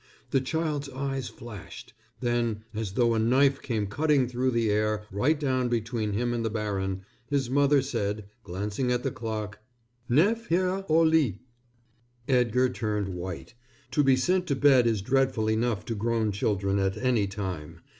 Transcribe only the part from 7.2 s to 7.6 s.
his